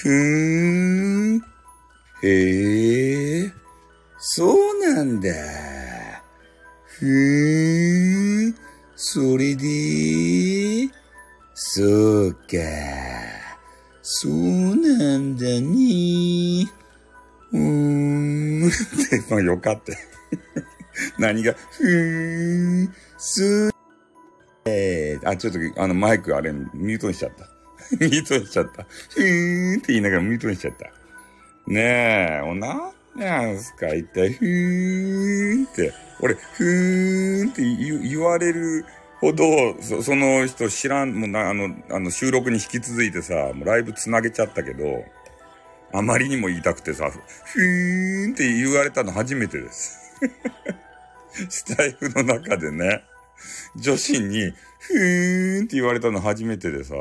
[0.00, 1.42] ふーん。
[2.22, 3.52] へえ、
[4.20, 5.28] そうなんだ。
[6.84, 8.54] ふーん。
[8.94, 10.88] それで、
[11.54, 12.58] そうか。
[14.02, 16.70] そうなんだね。
[17.52, 18.68] うーん。
[18.68, 18.70] っ
[19.10, 19.94] て、まあよかった。
[21.18, 23.70] 何が、ふーん、す
[24.64, 27.57] えー、あ、ちょっと、あの、マイクあれ、ミュートにしちゃった。
[28.00, 28.84] ミュートにしちゃった。
[29.10, 30.86] ふーんって言いながらミュートにしちゃった。
[31.66, 35.92] ねえ、おな、なんすか、一体、ふーんって。
[36.20, 38.84] 俺、ふーんって言われる
[39.20, 39.44] ほど、
[39.80, 45.04] そその人知らん、もうな、あの、あの、収録に引き続いてさ、もうライブつなげちゃったけど、
[45.92, 49.98] あまりにも言いたくてさ、ふーんって言われたの初めてです。
[51.48, 53.04] スタイフの中でね、
[53.76, 56.94] 女子に、ふーんって言われたの初めてでさ、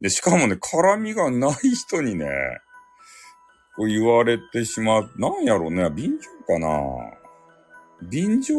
[0.00, 2.26] で、しかもね、絡みがない人にね、
[3.76, 5.10] こう言われてしまう。
[5.16, 6.68] なんやろうね、便乗かな
[8.08, 8.54] 便乗、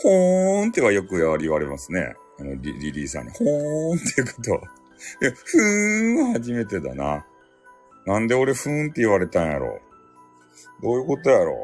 [0.00, 2.14] ほーんってはよく言われますね。
[2.38, 4.50] あの、リリリーさんに、ほーんっていうこと。
[5.22, 7.24] いや、ふーんは初めてだな。
[8.06, 9.80] なんで俺ふーんって言われたんやろ
[10.82, 11.54] どういうことやろ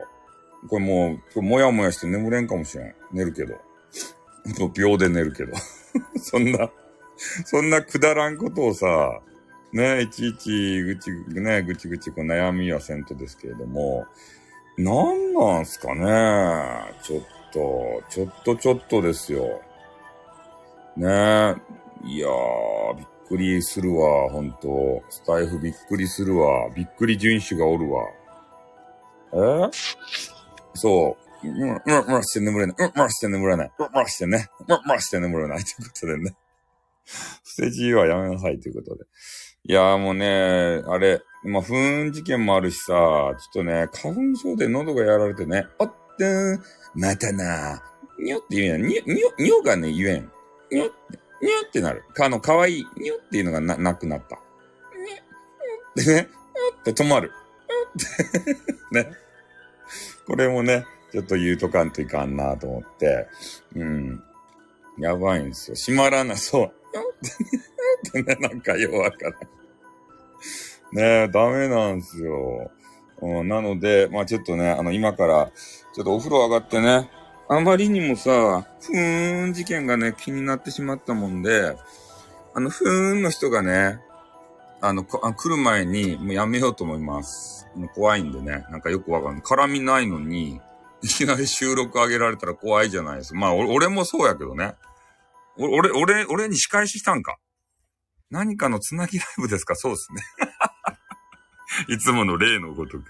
[0.68, 2.94] これもう、今日もやもやして眠れんかもしれん。
[3.12, 3.54] 寝るけど。
[4.74, 5.52] 秒で寝るけど。
[6.20, 6.70] そんな、
[7.44, 9.20] そんなくだらんことをさ、
[9.72, 14.06] ね、いちいちぐち、ね、ぐちぐちこう悩みはせんとですけれども、
[14.78, 19.60] なんなんすかねちょっと、ちょっとちょっとですよ。
[20.96, 21.54] ね
[22.04, 25.02] いやー、びっくりするわ、ほんと。
[25.10, 26.70] スタイフびっくりするわ。
[26.74, 28.04] びっくり順種がおるわ。
[29.32, 29.70] え？
[30.74, 31.48] そう。
[31.48, 32.76] うん、うん、うん、して眠れない。
[32.78, 33.70] うん、うん、して眠れない。
[33.78, 34.48] うん、うん、してね。
[34.66, 35.58] うん、うん、して眠れない。
[35.58, 36.34] ということでね。
[37.44, 39.04] 捨て字はやめなさいということで。
[39.64, 46.62] いやーもうね、あれ、まあ、不運事件もあるしさ、ちょっとね、花粉症で喉がやられてね、おってん、
[46.94, 48.88] またなー、にょって言うんや。
[48.88, 50.30] にょ、にょ、にょがね、言えん。
[50.70, 52.04] にょって、にょってなる。
[52.14, 54.36] かの、かわいい、にょっていうのがな、なくなった。
[54.36, 57.30] にょ、でね、にょって止まる。
[57.30, 59.12] にょってね。
[60.26, 63.28] これもね、ちょっと言うとかんといかんなと思って、
[63.74, 64.22] うん。
[64.98, 65.76] やばいんですよ。
[65.76, 66.72] 閉まらな、そう。
[67.22, 69.32] ってね、なんかようわから。
[70.92, 72.70] ねえ、ダメなんですよ。
[73.20, 75.50] うん、なので、まあちょっとね、あの、今から、
[75.94, 77.10] ちょっとお風呂上がってね、
[77.48, 81.76] あまりにもさ、ふーん事件がね、気になってしまったもんで、
[82.54, 84.00] あの、ふーんの人がね、
[84.80, 87.66] あの、あ来る前に、もうやめようと思います。
[87.74, 89.42] もう怖いんでね、なんかよくわかんない。
[89.42, 90.60] 絡みないのに、
[91.02, 93.38] いきなり収録上げられたら怖いじゃないですか。
[93.38, 94.74] まあ、俺もそうやけどね。
[95.58, 97.36] 俺、俺、俺に仕返ししたんか？
[98.30, 99.74] 何かのつなぎライブですか？
[99.74, 100.22] そうですね。
[101.94, 103.02] いつもの例のごとく。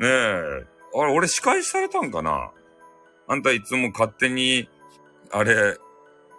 [0.00, 0.66] ねえ。
[0.94, 2.50] あれ、俺仕返しされたんかな？
[3.28, 4.68] あんたいつも勝手に、
[5.30, 5.78] あれ、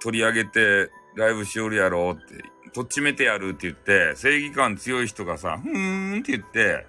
[0.01, 2.43] 取り上げてライブしよるやろって、
[2.73, 6.85] とっちめてやるって言って、正義感強い人がさ、ふーんって言って、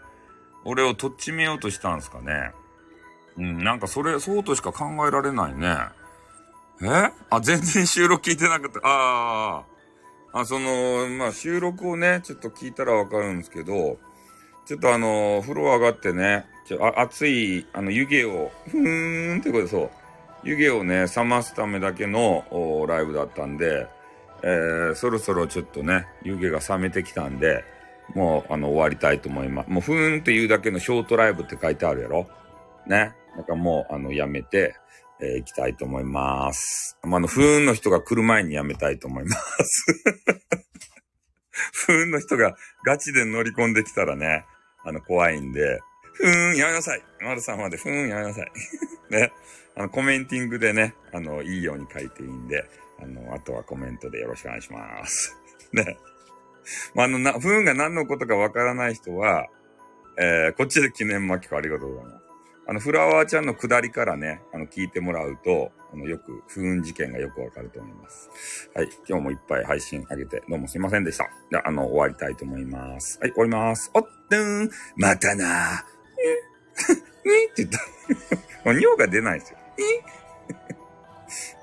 [0.64, 2.52] 俺をとっちめようとしたんすかね。
[3.36, 5.76] うん、なんかそれ、そうとしか考えられないね。
[6.88, 7.12] え？
[7.30, 8.80] あ、全然収録聞いてなかった。
[8.82, 9.64] あ
[10.32, 10.40] あ。
[10.40, 13.98] あ、その、まあ、収録をね、ちょっと聞いたらわかるんですけど、
[14.64, 19.90] ちょっとあの、風呂上がってね、ちょあ熱い、あの、湯気を、ふーんってことで、そう。
[20.44, 22.44] 湯気をね、冷ますためだけの
[22.88, 23.86] ライブだったんで、
[24.42, 27.64] えー、そろそろちょっとね、湯気が冷めてきたんで、
[28.14, 29.70] もう、あの、終わりたいと思います。
[29.70, 32.26] もう、ふーんっていうだけのショートライブって書いてあるやろ？
[32.86, 33.14] ね？
[33.36, 34.74] なんかもう、あの、やめて、
[35.22, 36.98] えー行きたいと思います。
[37.02, 39.86] まあ、の、不運の人が来る前にやめたいと思います。
[41.86, 44.44] 不運の人がガチで乗り込んできたらね、
[44.84, 45.80] あの、怖いんで、
[46.14, 48.52] ふーん、やめなさい丸さんまで、ふーん、やめなさい。
[49.10, 49.32] ね。
[49.74, 52.68] あの、コメンティングでね、あの、いいように書いていいんで、
[53.00, 55.36] あの、あとはコメントでよろしくお願いします。
[55.72, 55.98] ね。
[56.94, 59.48] まあ、あの、な、不運が何のことかわからない人は、
[60.18, 62.21] えー、こっちで記念巻きかありがとうございます。
[62.66, 68.30] あの、フラワーちゃんの下りからね、あの、聞いてもらうと、あの、よく、不運事件がよくわかると思います。
[68.74, 68.88] はい。
[69.08, 71.28] 今日もいっぱい配信あげて、どうもすいませんでした。
[71.50, 73.18] では、ああの、終わりたいと思います。
[73.20, 73.90] はい、終わります。
[73.94, 75.92] おっとーん、またなー。
[77.24, 77.78] に って言った。
[78.70, 79.58] もう尿が出ないですよ。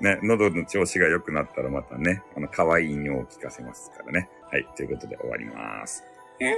[0.00, 4.28] ね、喉の調子が良くなったらまたね、あの、可愛い尿を聞かせますからね。
[4.50, 6.04] はい、ということで終わります。
[6.40, 6.54] え？